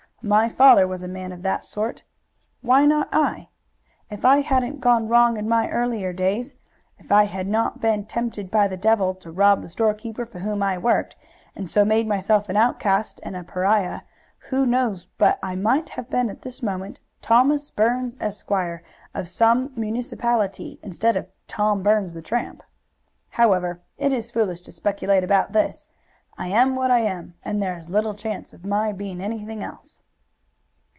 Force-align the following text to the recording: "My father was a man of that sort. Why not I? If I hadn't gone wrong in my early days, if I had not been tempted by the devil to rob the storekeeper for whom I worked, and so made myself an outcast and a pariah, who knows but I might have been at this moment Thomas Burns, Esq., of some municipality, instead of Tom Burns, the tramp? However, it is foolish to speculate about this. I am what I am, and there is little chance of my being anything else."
"My 0.23 0.49
father 0.49 0.85
was 0.87 1.01
a 1.01 1.07
man 1.07 1.31
of 1.31 1.41
that 1.41 1.65
sort. 1.65 2.03
Why 2.61 2.85
not 2.85 3.09
I? 3.11 3.49
If 4.11 4.23
I 4.23 4.41
hadn't 4.41 4.79
gone 4.79 5.07
wrong 5.07 5.35
in 5.35 5.49
my 5.49 5.67
early 5.71 6.13
days, 6.13 6.53
if 6.99 7.11
I 7.11 7.23
had 7.23 7.47
not 7.47 7.81
been 7.81 8.05
tempted 8.05 8.51
by 8.51 8.67
the 8.67 8.77
devil 8.77 9.15
to 9.15 9.31
rob 9.31 9.63
the 9.63 9.67
storekeeper 9.67 10.27
for 10.27 10.37
whom 10.37 10.61
I 10.61 10.77
worked, 10.77 11.15
and 11.55 11.67
so 11.67 11.83
made 11.83 12.05
myself 12.05 12.49
an 12.49 12.55
outcast 12.55 13.19
and 13.23 13.35
a 13.35 13.43
pariah, 13.43 14.01
who 14.51 14.67
knows 14.67 15.07
but 15.17 15.39
I 15.41 15.55
might 15.55 15.89
have 15.89 16.07
been 16.07 16.29
at 16.29 16.43
this 16.43 16.61
moment 16.61 16.99
Thomas 17.23 17.71
Burns, 17.71 18.15
Esq., 18.21 18.51
of 19.15 19.27
some 19.27 19.71
municipality, 19.75 20.79
instead 20.83 21.15
of 21.17 21.29
Tom 21.47 21.81
Burns, 21.81 22.13
the 22.13 22.21
tramp? 22.21 22.61
However, 23.29 23.81
it 23.97 24.13
is 24.13 24.29
foolish 24.29 24.61
to 24.61 24.71
speculate 24.71 25.23
about 25.23 25.53
this. 25.53 25.89
I 26.37 26.49
am 26.49 26.75
what 26.75 26.91
I 26.91 26.99
am, 26.99 27.33
and 27.43 27.59
there 27.59 27.79
is 27.79 27.89
little 27.89 28.13
chance 28.13 28.53
of 28.53 28.63
my 28.63 28.91
being 28.91 29.19
anything 29.19 29.63
else." 29.63 30.03